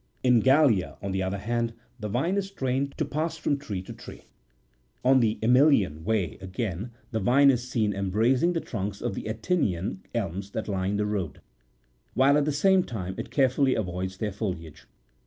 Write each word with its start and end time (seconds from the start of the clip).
In 0.23 0.39
Gallia, 0.39 0.97
on 0.99 1.11
the 1.11 1.21
other 1.21 1.37
hand, 1.37 1.73
the 1.99 2.09
vine 2.09 2.35
is 2.35 2.49
trained 2.49 2.97
to 2.97 3.05
pass 3.05 3.37
from 3.37 3.55
tree 3.59 3.83
to 3.83 3.93
tree. 3.93 4.23
On 5.05 5.19
the 5.19 5.37
iEmilian 5.43 6.01
Way, 6.01 6.39
again, 6.41 6.89
the 7.11 7.19
vine 7.19 7.51
is 7.51 7.69
seen 7.69 7.93
em 7.93 8.09
bracing 8.09 8.53
the 8.53 8.61
trunks 8.61 8.99
of 9.01 9.13
the 9.13 9.25
Atinian 9.25 9.99
elms 10.15 10.49
that 10.53 10.67
line 10.67 10.97
the 10.97 11.05
road, 11.05 11.39
while 12.15 12.35
at 12.35 12.45
the 12.45 12.51
same 12.51 12.81
time 12.83 13.13
it 13.19 13.29
carefully 13.29 13.75
avoids 13.75 14.17
their 14.17 14.31
foliage. 14.31 14.87